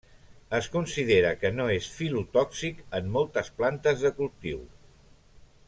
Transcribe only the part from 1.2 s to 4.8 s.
que no és fitotòxic en moltes plantes de cultiu.